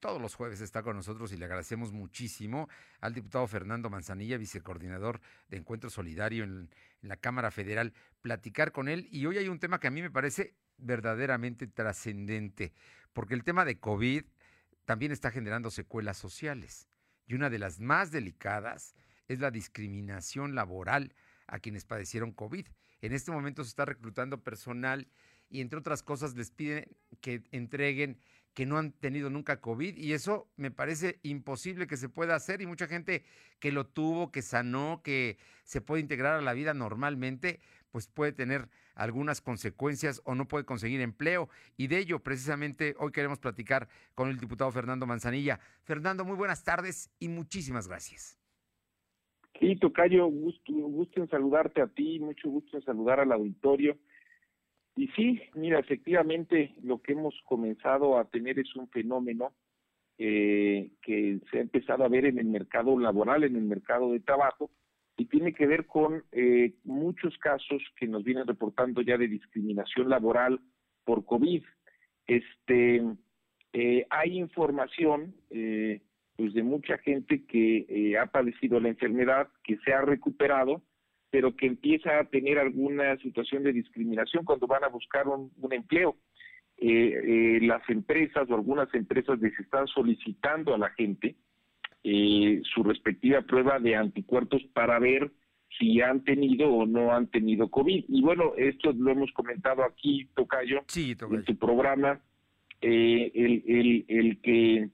[0.00, 2.68] todos los jueves está con nosotros y le agradecemos muchísimo
[3.00, 7.92] al diputado Fernando Manzanilla, vicecoordinador de Encuentro Solidario en, la Cámara Federal,
[8.22, 9.08] platicar con él.
[9.12, 12.72] Y hoy hay un tema que a mí me parece verdaderamente trascendente,
[13.12, 14.24] porque el tema de COVID
[14.84, 16.88] también está generando secuelas sociales.
[17.26, 18.94] Y una de las más delicadas
[19.28, 21.14] es la discriminación laboral
[21.46, 22.66] a quienes padecieron COVID.
[23.00, 25.08] En este momento se está reclutando personal
[25.50, 26.88] y entre otras cosas les piden
[27.20, 28.18] que entreguen
[28.54, 32.60] que no han tenido nunca COVID y eso me parece imposible que se pueda hacer
[32.60, 33.24] y mucha gente
[33.60, 38.32] que lo tuvo, que sanó, que se puede integrar a la vida normalmente, pues puede
[38.32, 41.48] tener algunas consecuencias o no puede conseguir empleo.
[41.76, 45.60] Y de ello, precisamente, hoy queremos platicar con el diputado Fernando Manzanilla.
[45.84, 48.38] Fernando, muy buenas tardes y muchísimas gracias.
[49.60, 53.96] Sí, Tocayo, gusto, gusto en saludarte a ti, mucho gusto en saludar al auditorio.
[54.98, 59.52] Y sí, mira, efectivamente lo que hemos comenzado a tener es un fenómeno
[60.18, 64.18] eh, que se ha empezado a ver en el mercado laboral, en el mercado de
[64.18, 64.72] trabajo,
[65.16, 70.08] y tiene que ver con eh, muchos casos que nos vienen reportando ya de discriminación
[70.08, 70.58] laboral
[71.04, 71.62] por COVID.
[72.26, 73.00] Este,
[73.74, 80.00] eh, hay información pues de mucha gente que ha padecido la enfermedad, que se ha
[80.00, 80.82] recuperado
[81.30, 86.16] pero que empieza a tener alguna situación de discriminación cuando van a buscar un, empleo.
[86.80, 91.34] Eh, eh, las empresas o algunas empresas les están solicitando a la gente
[92.04, 95.32] eh, su respectiva prueba de anticuerpos para ver
[95.76, 98.04] si han tenido o no han tenido COVID.
[98.08, 102.20] Y bueno, esto lo hemos comentado aquí, Tocayo, en tu programa,
[102.80, 104.88] el, el, el que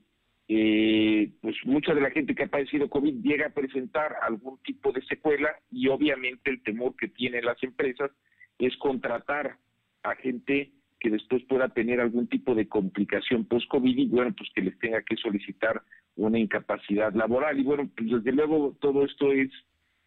[0.46, 4.92] eh, pues mucha de la gente que ha padecido COVID llega a presentar algún tipo
[4.92, 8.10] de secuela y obviamente el temor que tienen las empresas
[8.58, 9.56] es contratar
[10.02, 14.62] a gente que después pueda tener algún tipo de complicación post-COVID y bueno, pues que
[14.62, 15.82] les tenga que solicitar
[16.16, 17.58] una incapacidad laboral.
[17.58, 19.50] Y bueno, pues desde luego todo esto es,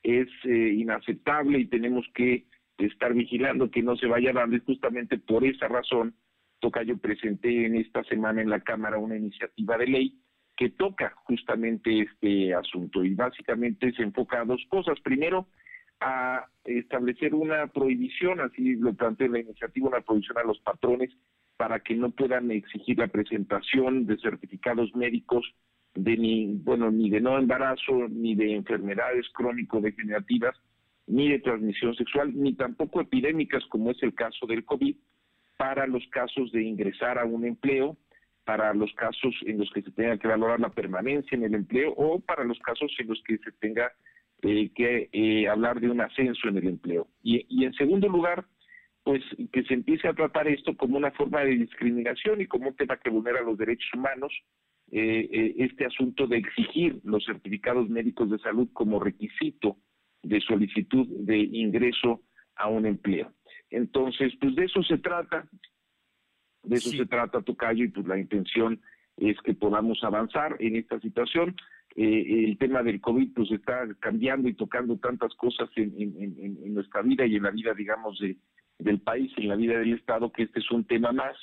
[0.04, 2.46] es eh, inaceptable y tenemos que
[2.78, 6.16] estar vigilando que no se vaya dando y justamente por esa razón,
[6.60, 10.20] toca yo presenté en esta semana en la Cámara una iniciativa de ley
[10.58, 15.00] que toca justamente este asunto y básicamente se enfoca a dos cosas.
[15.02, 15.48] Primero,
[16.00, 21.12] a establecer una prohibición, así lo plantea la iniciativa, una prohibición a los patrones
[21.58, 25.46] para que no puedan exigir la presentación de certificados médicos
[25.96, 30.56] de ni, bueno, ni de no embarazo, ni de enfermedades crónico-degenerativas,
[31.08, 34.96] ni de transmisión sexual, ni tampoco epidémicas como es el caso del COVID,
[35.58, 37.98] para los casos de ingresar a un empleo
[38.48, 41.92] para los casos en los que se tenga que valorar la permanencia en el empleo
[41.98, 43.92] o para los casos en los que se tenga
[44.42, 47.10] eh, que eh, hablar de un ascenso en el empleo.
[47.22, 48.46] Y, en segundo lugar,
[49.04, 49.22] pues
[49.52, 52.96] que se empiece a tratar esto como una forma de discriminación y como un tema
[52.96, 54.32] que vulnera los derechos humanos,
[54.94, 59.76] eh, este asunto de exigir los certificados médicos de salud como requisito
[60.24, 62.22] de solicitud de ingreso
[62.56, 63.34] a un empleo.
[63.72, 65.50] Entonces, pues de eso se trata.
[66.68, 68.82] De eso se trata, Tocayo, y pues la intención
[69.16, 71.56] es que podamos avanzar en esta situación.
[71.96, 77.26] Eh, el tema del COVID pues está cambiando y tocando tantas cosas en, nuestra vida
[77.26, 78.36] y en la vida, digamos, de,
[78.80, 81.38] del país, en la vida del Estado, que este es un tema más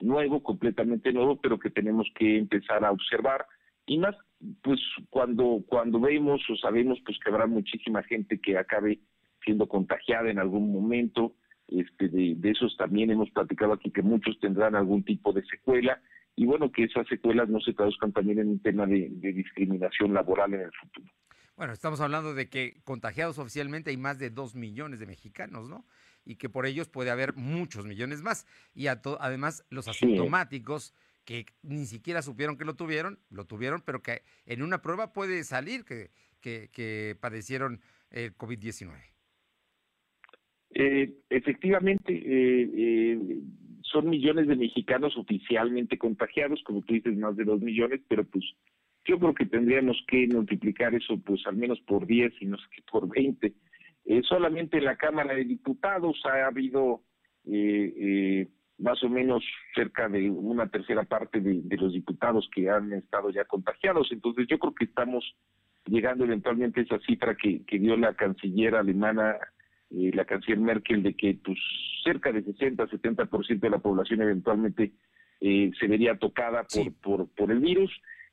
[0.00, 3.46] nuevo, completamente nuevo, pero que tenemos que empezar a observar.
[3.84, 4.14] Y más,
[4.62, 9.00] pues cuando, cuando vemos o sabemos pues que habrá muchísima gente que acabe
[9.44, 11.34] siendo contagiada en algún momento,
[11.68, 16.00] este, de, esos también hemos platicado aquí que muchos tendrán algún tipo de secuela
[16.34, 20.54] y bueno, que esas secuelas no se traduzcan también en un tema de, discriminación laboral
[20.54, 21.12] en el futuro.
[21.56, 25.84] Bueno, estamos hablando de que contagiados oficialmente hay más de dos millones de mexicanos, ¿no?
[26.24, 28.46] Y que por ellos puede haber muchos millones más.
[28.74, 34.22] Y además los asintomáticos que ni siquiera supieron que lo tuvieron, lo tuvieron, pero que
[34.46, 37.80] en una prueba puede salir que, que, que padecieron
[38.10, 39.17] el COVID-19.
[40.74, 43.40] Eh, efectivamente, eh, eh,
[43.82, 48.44] son millones de mexicanos oficialmente contagiados, como tú dices, más de dos millones, pero pues
[49.06, 52.64] yo creo que tendríamos que multiplicar eso pues al menos por 10 y no sé
[52.74, 53.54] qué por 20.
[54.04, 57.02] Eh, solamente en la Cámara de Diputados ha habido
[58.78, 59.42] más o menos
[59.74, 64.12] cerca de una tercera parte de, los diputados que han estado ya contagiados.
[64.12, 65.24] Entonces yo creo que estamos
[65.86, 69.38] llegando eventualmente a esa cifra que dio la canciller alemana
[69.90, 71.58] eh, la canciller Merkel de que pues
[72.04, 74.92] cerca de 60-70% de la población eventualmente
[75.40, 77.90] eh, se vería tocada por, por, por el virus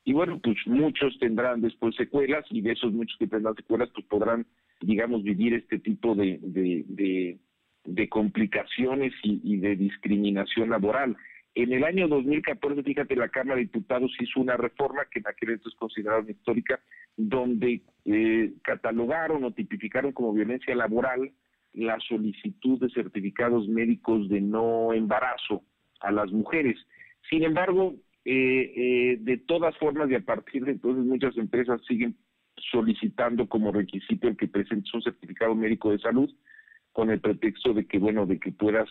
[0.08, 4.06] y bueno, pues muchos tendrán después secuelas y de esos muchos que tendrán secuelas pues
[4.06, 4.46] podrán,
[4.80, 7.40] digamos, vivir este tipo de, de,
[7.84, 11.18] de, complicaciones y, de discriminación laboral.
[11.56, 15.52] En el año 2014, fíjate, la Cámara de Diputados hizo una reforma que en aquel
[15.52, 16.80] entonces consideraron histórica,
[17.18, 21.32] donde eh, catalogaron o tipificaron como violencia laboral
[21.76, 25.64] la solicitud de certificados médicos de no embarazo
[26.00, 26.78] a las mujeres.
[27.30, 32.16] Sin embargo, eh, eh, de todas formas y a partir de entonces muchas empresas siguen
[32.72, 36.34] solicitando como requisito el que presentes un certificado médico de salud
[36.92, 38.90] con el pretexto de que bueno de que puedas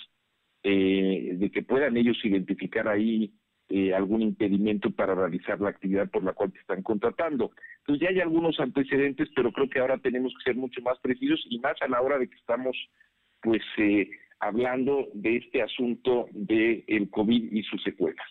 [0.62, 3.32] eh, de que puedan ellos identificar ahí
[3.69, 7.50] eh, algún impedimento para realizar la actividad por la cual te están contratando.
[7.78, 11.44] Entonces ya hay algunos antecedentes, pero creo que ahora tenemos que ser mucho más precisos
[11.49, 12.76] y más a la hora de que estamos
[13.43, 14.08] pues eh,
[14.40, 18.26] hablando de este asunto del el COVID y sus secuelas.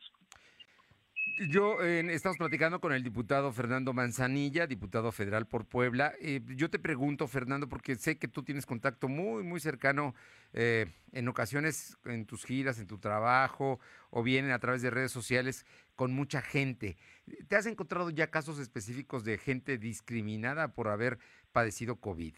[1.40, 6.14] Yo estamos platicando con el diputado Fernando Manzanilla, diputado federal por Puebla.
[6.22, 10.14] Eh, yo te pregunto, Fernando, porque sé que tú tienes contacto muy, muy cercano
[10.54, 13.80] eh, en ocasiones en tus giras, en tu trabajo
[14.12, 15.66] o bien a través de redes sociales
[15.96, 16.98] con mucha gente.
[17.48, 21.18] ¿Te has encontrado ya casos específicos de gente discriminada por haber
[21.52, 22.36] padecido COVID?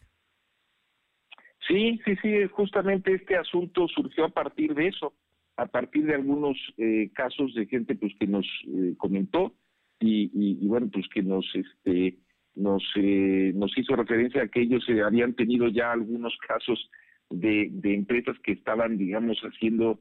[1.68, 5.14] Sí, sí, sí, justamente este asunto surgió a partir de eso
[5.58, 9.54] a partir de algunos eh, casos de gente pues que nos eh, comentó
[10.00, 12.18] y, bueno pues que nos este
[12.56, 16.90] nos eh, nos hizo referencia a que ellos habían tenido ya algunos casos
[17.30, 20.00] de, de empresas que estaban digamos haciendo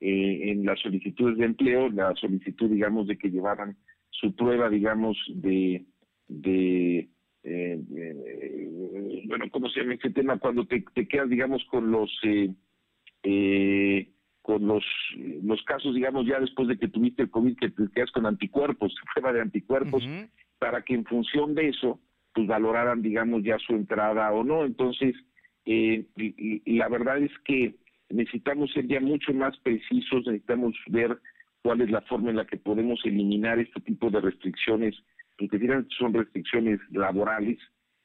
[0.00, 3.76] en las solicitudes de empleo la solicitud digamos de que llevaran
[4.10, 5.86] su prueba digamos de
[6.28, 7.08] de
[9.26, 10.38] bueno, ¿cómo se llama este tema?
[10.38, 12.54] Cuando te, te quedas, digamos, con los eh,
[13.22, 14.08] eh,
[14.46, 14.84] con los,
[15.42, 18.94] los casos, digamos, ya después de que tuviste el COVID, que te quedas con anticuerpos,
[19.12, 20.04] prueba de anticuerpos,
[20.60, 21.98] para que en función de eso,
[22.32, 24.64] pues valoraran, digamos, ya su entrada o no.
[24.64, 25.16] Entonces,
[25.64, 27.74] eh, y, la verdad es que
[28.08, 31.18] necesitamos ser ya mucho más precisos, necesitamos ver
[31.62, 34.94] cuál es la forma en la que podemos eliminar este tipo de restricciones,
[35.36, 35.58] porque
[35.98, 37.58] son restricciones laborales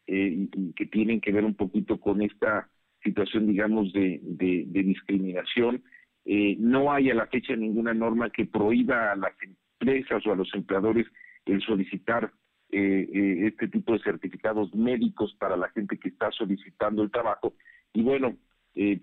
[0.07, 2.67] eh, y, que tienen que ver un poquito con esta
[3.03, 5.83] situación, digamos, de, de discriminación
[6.25, 10.35] eh, no hay a la fecha ninguna norma que prohíba a las empresas o a
[10.35, 11.07] los empleadores
[11.45, 12.31] el solicitar
[12.71, 17.55] eh, eh, este tipo de certificados médicos para la gente que está solicitando el trabajo.
[17.93, 18.37] Y bueno,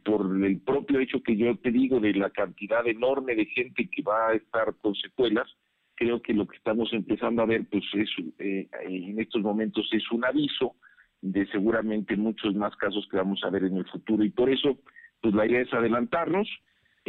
[0.03, 4.03] por el propio hecho que yo te digo de la cantidad enorme de gente que
[4.03, 5.47] va a estar con secuelas,
[5.95, 10.25] creo que lo que estamos empezando a ver pues es en estos momentos es un
[10.25, 10.77] aviso
[11.21, 14.79] de seguramente muchos más casos que vamos a ver en el futuro y por eso
[15.21, 16.49] pues la idea es adelantarnos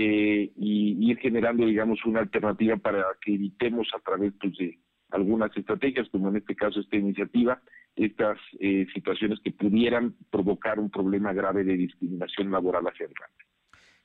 [0.01, 4.79] eh, y ir generando, digamos, una alternativa para que evitemos a través pues, de
[5.09, 7.61] algunas estrategias, como en este caso esta iniciativa,
[7.97, 13.45] estas eh, situaciones que pudieran provocar un problema grave de discriminación laboral hacia adelante.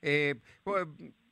[0.03, 0.85] Eh, pues,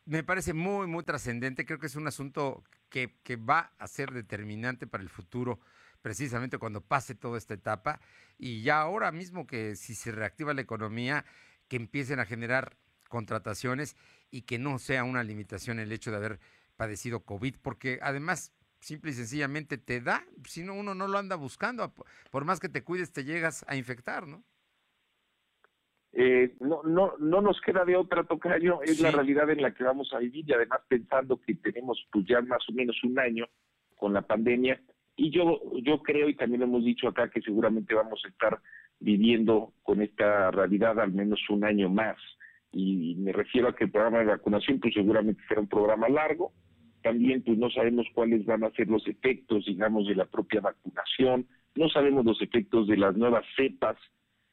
[0.07, 1.67] me parece muy, muy trascendente.
[1.67, 5.59] Creo que es un asunto que, que va a ser determinante para el futuro,
[6.03, 7.99] precisamente cuando pase toda esta etapa.
[8.39, 11.25] Y ya ahora mismo que si se reactiva la economía,
[11.67, 12.77] que empiecen a generar
[13.09, 13.97] contrataciones
[14.33, 16.41] y que no sea una limitación el hecho de haber
[16.77, 21.37] padecido COVID, porque además simple y sencillamente te da, si no uno no lo anda
[21.37, 21.93] buscando,
[22.33, 24.43] por más que te cuides te llegas a infectar, ¿no?
[26.15, 29.85] Eh, no, no, no nos queda de otra, Tocayo, es la realidad en la que
[29.85, 33.47] vamos a vivir y además pensando que tenemos pues ya más o menos un año
[33.97, 34.81] con la pandemia.
[35.17, 38.61] Y yo, yo creo y también hemos dicho acá que seguramente vamos a estar
[38.99, 42.17] viviendo con esta realidad al menos un año más
[42.73, 46.53] y me refiero a que el programa de vacunación pues seguramente será un programa largo,
[47.03, 51.47] también pues no sabemos cuáles van a ser los efectos, digamos, de la propia vacunación,
[51.75, 53.97] no sabemos los efectos de las nuevas cepas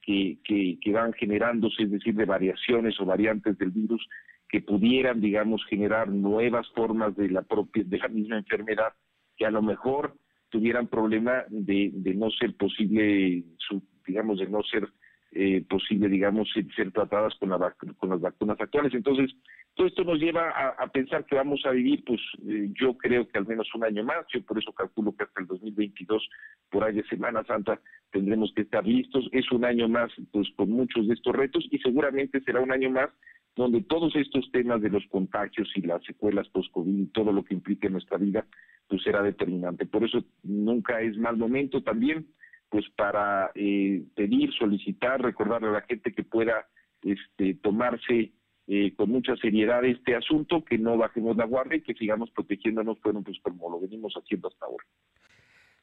[0.02, 4.06] que, que, que van generándose, es decir, de variaciones o variantes del virus
[4.50, 8.94] que pudieran, digamos, generar nuevas formas de la propia, de la misma enfermedad,
[9.38, 10.16] que a lo mejor
[10.50, 14.90] tuvieran problema de, de no ser posible, su, digamos, de no ser
[15.32, 18.94] eh, posible, digamos, ser tratadas con, la con las vacunas actuales.
[18.94, 19.32] Entonces,
[19.76, 23.38] todo esto nos lleva a, pensar que vamos a vivir, pues eh, yo creo que
[23.38, 26.28] al menos un año más, yo por eso calculo que hasta el 2022,
[26.72, 27.80] por ahí de Semana Santa,
[28.12, 29.30] tendremos que estar listos.
[29.32, 32.90] Es un año más, pues con muchos de estos retos y seguramente será un año
[32.90, 33.10] más
[33.56, 37.54] donde todos estos temas de los contagios y las secuelas post-COVID y todo lo que
[37.54, 38.46] implique en nuestra vida,
[38.88, 39.86] pues será determinante.
[39.86, 42.26] Por eso nunca es mal momento también
[42.70, 46.68] pues para eh, pedir, solicitar, recordarle a la gente que pueda
[47.02, 48.32] este, tomarse
[48.68, 53.00] eh, con mucha seriedad este asunto, que no bajemos la guardia y que sigamos protegiéndonos,
[53.02, 54.86] pues como lo venimos haciendo hasta ahora.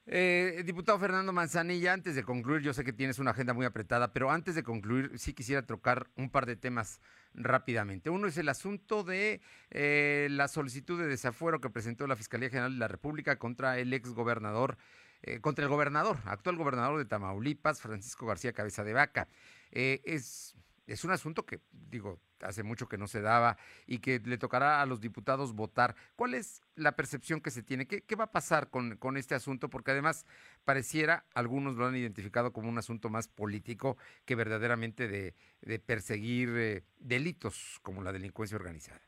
[0.09, 4.13] Eh, diputado Fernando Manzanilla, antes de concluir, yo sé que tienes una agenda muy apretada,
[4.13, 7.01] pero antes de concluir, sí quisiera trocar un par de temas
[7.35, 8.09] rápidamente.
[8.09, 9.41] Uno es el asunto de
[9.71, 13.93] eh, la solicitud de desafuero que presentó la Fiscalía General de la República contra el
[13.93, 14.79] ex gobernador,
[15.27, 19.29] eh, contra el gobernador, actual gobernador de Tamaulipas, Francisco García Cabeza de Vaca.
[19.71, 20.57] es
[20.87, 24.81] es un asunto que, digo, hace mucho que no se daba y que le tocará
[24.81, 25.97] a los diputados votar.
[26.15, 27.87] ¿Cuál es la percepción que se tiene?
[27.87, 29.69] ¿Qué, va a pasar con, con, este asunto?
[29.69, 30.27] Porque además
[30.65, 36.51] pareciera, algunos lo han identificado como un asunto más político que verdaderamente de, de perseguir
[36.57, 39.01] eh, delitos como la delincuencia organizada.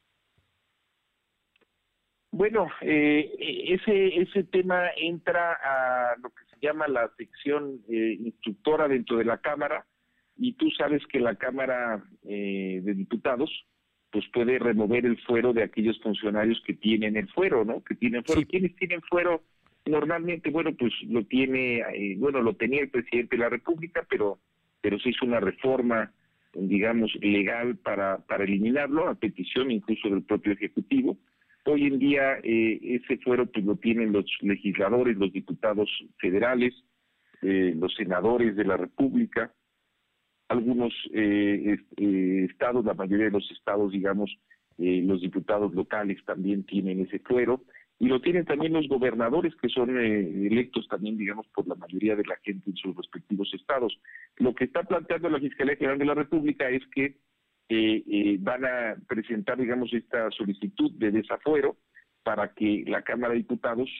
[2.30, 3.32] Bueno, eh,
[3.68, 9.24] ese, ese tema entra a lo que se llama la sección eh, instructora dentro de
[9.24, 9.86] la Cámara
[10.36, 13.50] y tú sabes que la Cámara eh, de Diputados
[14.10, 17.82] pues puede remover el fuero de aquellos funcionarios que tienen el fuero, ¿no?
[17.82, 18.42] Que tienen fuero.
[18.48, 19.42] ¿Quiénes tienen fuero?
[19.84, 24.38] Normalmente, bueno, pues lo tiene, eh, bueno, lo tenía el presidente de la República, pero
[24.80, 26.12] pero se hizo una reforma,
[26.54, 31.16] digamos, legal para, para eliminarlo, a petición incluso del propio Ejecutivo.
[31.70, 36.74] Hoy en día eh, ese fuero pues lo tienen los legisladores, los diputados federales,
[37.40, 39.52] los senadores de la República,
[40.48, 44.34] algunos eh, eh, estados, la mayoría de los estados, digamos,
[44.78, 47.62] eh, los diputados locales también tienen ese fuero
[47.98, 52.24] y lo tienen también los gobernadores que son electos también, digamos, por la mayoría de
[52.24, 54.00] la gente en sus respectivos estados.
[54.36, 57.16] Lo que está planteando la Fiscalía General de la República es que
[58.40, 61.76] van a presentar, digamos, esta solicitud de desafuero
[62.22, 63.90] para que la Cámara de Diputados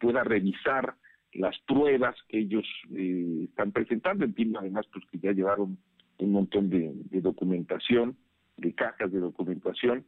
[0.00, 0.94] pueda revisar
[1.34, 4.24] las pruebas que ellos están presentando.
[4.24, 5.78] Entiendo además pues que ya llevaron
[6.18, 8.16] un montón de, documentación,
[8.56, 10.04] de cajas de documentación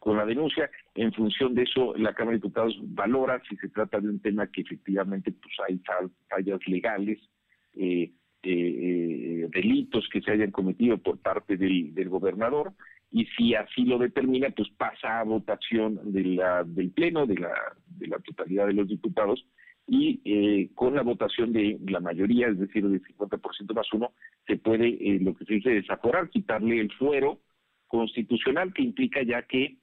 [0.00, 0.70] con la denuncia.
[0.94, 4.46] En función de eso, la Cámara de Diputados valora si se trata de un tema
[4.48, 5.80] que efectivamente pues hay
[6.28, 7.18] fallas legales,
[7.74, 8.12] eh,
[8.44, 12.72] eh, eh, delitos que se hayan cometido por parte del, gobernador
[13.10, 17.54] y si así lo determina, pues pasa a votación del Pleno, de la,
[17.86, 19.46] de la totalidad de los diputados
[19.86, 24.12] y eh, con la votación de la mayoría, es decir, del 50% más uno,
[24.46, 27.40] se puede, eh, lo que se dice, desaforar, quitarle el fuero
[27.86, 29.76] constitucional, que implica ya que,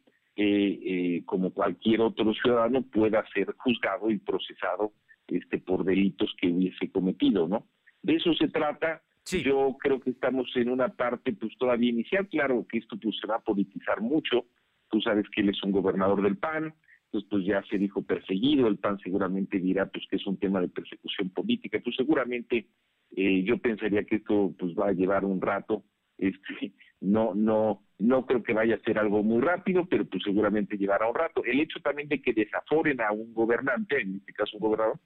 [1.25, 4.93] como cualquier otro ciudadano, pueda ser juzgado y procesado
[5.27, 7.67] este por delitos que hubiese cometido, ¿no?
[8.03, 9.01] De eso se trata.
[9.31, 12.27] Yo creo que estamos en una parte, pues todavía inicial.
[12.27, 14.45] Claro que esto pues, se va a politizar mucho.
[14.89, 16.73] Tú sabes que él es un gobernador del PAN,
[17.05, 20.59] entonces pues ya se dijo perseguido, el PAN seguramente dirá pues que es un tema
[20.59, 22.67] de persecución política, pues seguramente
[23.15, 25.83] eh, yo pensaría que esto pues va a llevar un rato,
[26.17, 30.77] este, no, no, no creo que vaya a ser algo muy rápido, pero pues seguramente
[30.77, 31.43] llevará un rato.
[31.43, 34.99] El hecho también de que desaforen a un gobernante, en este caso un gobernador,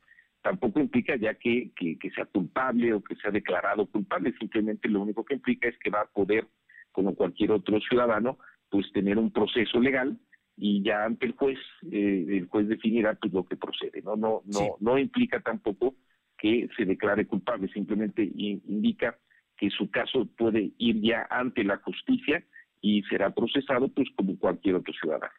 [0.45, 5.01] tampoco implica ya que, que, que sea culpable o que sea declarado culpable, simplemente lo
[5.01, 6.45] único que implica es que va a poder,
[6.91, 8.37] como cualquier otro ciudadano,
[8.69, 10.19] pues tener un proceso legal
[10.55, 11.57] y ya ante el juez
[11.91, 15.95] eh, el juez definirá pues lo que procede no no no no implica tampoco
[16.37, 19.17] que se declare culpable simplemente indica
[19.57, 22.45] que su caso puede ir ya ante la justicia
[22.81, 25.33] y será procesado pues como cualquier otro ciudadano.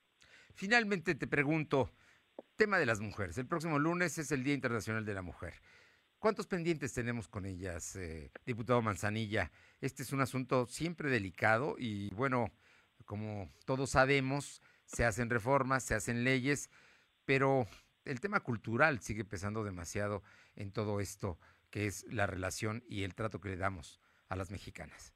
[0.55, 1.91] Finalmente te pregunto
[2.57, 5.55] tema de las mujeres el próximo lunes es el día internacional de la mujer
[6.19, 9.51] ¿Cuántos pendientes tenemos con ellas, eh, diputado Manzanilla?
[9.81, 12.51] Este es un asunto siempre delicado y bueno,
[13.05, 16.71] como todos sabemos, se hacen reformas, se hacen leyes,
[17.27, 17.67] pero
[18.05, 20.23] el tema cultural sigue pesando demasiado
[20.55, 21.39] en todo esto,
[21.71, 25.15] que es la relación y el trato que le damos a las mexicanas.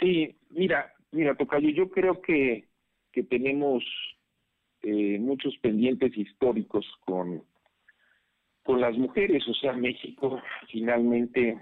[0.00, 2.68] Sí, mira, mira, Tocayo, yo creo que,
[3.12, 3.84] que tenemos
[4.82, 7.42] eh, muchos pendientes históricos con,
[8.62, 11.58] con las mujeres, o sea, México finalmente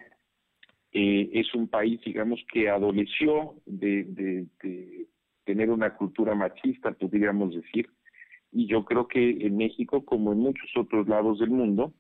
[0.93, 5.07] eh, es un país, digamos, que adoleció de, de,
[5.45, 7.89] tener una cultura machista, podríamos decir.
[8.51, 11.93] Y yo creo que en México, como en muchos otros lados del mundo,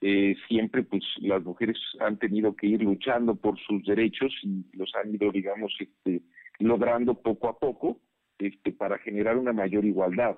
[0.00, 4.92] eh, siempre pues las mujeres han tenido que ir luchando por sus derechos y los
[4.96, 6.22] han ido, digamos, este,
[6.58, 8.00] logrando poco a poco
[8.38, 10.36] este, para generar una mayor igualdad.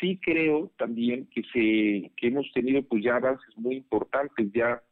[0.00, 4.82] Sí creo también que, se, que hemos tenido pues ya avances muy importantes ya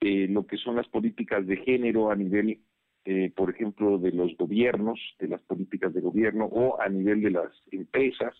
[0.00, 2.60] eh, lo que son las políticas de género a nivel
[3.06, 7.30] eh, por ejemplo, de los gobiernos, de las políticas de gobierno o a nivel de
[7.30, 8.34] las empresas,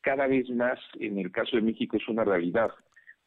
[0.00, 2.70] cada vez más en el caso de México es una realidad.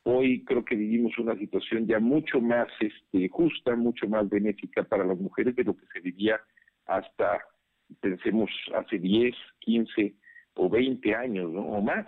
[0.04, 5.06] Hoy creo que vivimos una situación ya mucho más este, justa, mucho más benéfica para
[5.06, 6.42] las mujeres de lo que se vivía
[6.86, 7.40] hasta,
[8.02, 10.16] pensemos, hace 10, 15
[10.56, 11.62] o 20 años ¿no?
[11.62, 12.06] o más.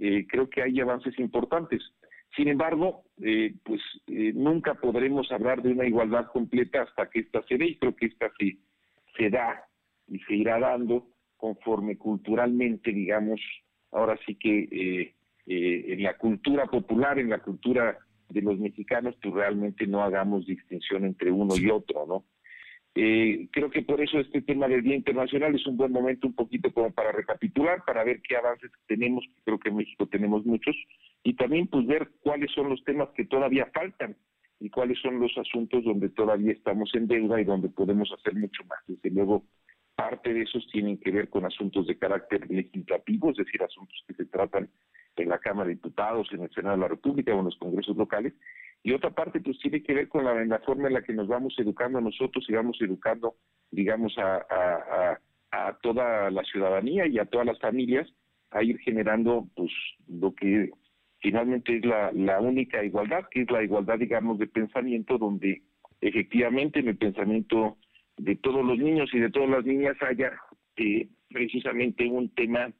[0.00, 1.82] Eh, creo que hay avances importantes.
[2.36, 7.42] Sin embargo, eh, pues eh, nunca podremos hablar de una igualdad completa hasta que ésta
[7.48, 8.58] se dé y creo que esta se,
[9.16, 9.64] se da
[10.06, 13.40] y se irá dando conforme culturalmente, digamos,
[13.92, 15.14] ahora sí que
[15.50, 17.96] eh, en la cultura popular, en la cultura
[18.28, 22.24] de los mexicanos, pues realmente no hagamos distinción entre uno y otro, ¿no?
[23.00, 26.34] Eh, creo que por eso este tema del Día Internacional es un buen momento un
[26.34, 30.74] poquito como para recapitular, para ver qué avances tenemos, creo que en México tenemos muchos,
[31.22, 34.16] y también pues ver cuáles son los temas que todavía faltan
[34.58, 38.64] y cuáles son los asuntos donde todavía estamos en deuda y donde podemos hacer mucho
[38.64, 38.80] más.
[38.88, 39.44] Desde luego,
[39.94, 44.14] parte de esos tienen que ver con asuntos de carácter legislativo, es decir, asuntos que
[44.14, 44.68] se tratan
[45.22, 47.96] en la Cámara de Diputados, en el Senado de la República o en los congresos
[47.96, 48.34] locales,
[48.82, 51.54] y otra parte pues tiene que ver con la, forma en la que nos vamos
[51.58, 53.36] educando nosotros y vamos educando,
[53.70, 55.18] digamos, a,
[55.82, 58.06] toda la ciudadanía y a todas las familias
[58.50, 59.70] a ir generando pues
[60.06, 60.70] lo que
[61.20, 65.62] finalmente es la, la única igualdad, que es la igualdad, digamos, de pensamiento, donde
[66.00, 67.78] efectivamente en el pensamiento
[68.16, 70.32] de todos los niños y de todas las niñas haya
[70.76, 72.72] eh, precisamente un tema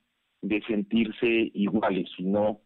[0.43, 2.61] de sentirse iguales, sino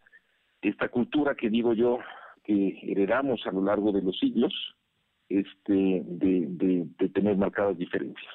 [0.61, 1.99] esta cultura que digo yo
[2.45, 4.53] que heredamos a lo largo de los siglos,
[5.29, 8.33] este, de, tener marcadas diferencias.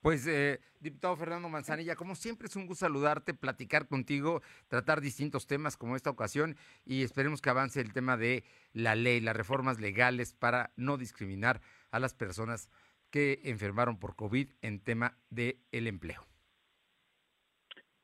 [0.00, 5.46] Pues, eh, diputado Fernando Manzanilla, como siempre es un gusto saludarte, platicar contigo, tratar distintos
[5.46, 9.80] temas como esta ocasión y esperemos que avance el tema de la ley, las reformas
[9.80, 12.70] legales para no discriminar a las personas
[13.10, 16.26] que enfermaron por COVID en tema del el empleo.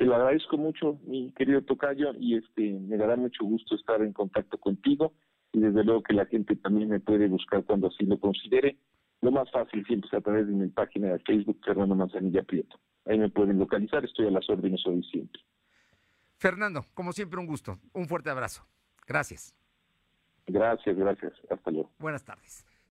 [0.00, 4.14] Te lo agradezco mucho, mi querido Tocayo, y este me dará mucho gusto estar en
[4.14, 5.12] contacto contigo
[5.52, 8.78] y desde luego que la gente también me puede buscar cuando así lo considere.
[9.21, 12.80] Lo más fácil siempre es a través de mi página de Facebook, Fernando Manzanilla Prieto.
[13.04, 15.42] Ahí me pueden localizar, estoy a las órdenes hoy siempre.
[16.38, 18.64] Fernando, como siempre un gusto, un fuerte abrazo.
[19.07, 19.54] Gracias.
[20.47, 21.35] Gracias, gracias.
[21.50, 21.90] Hasta luego.
[21.99, 22.64] Buenas tardes.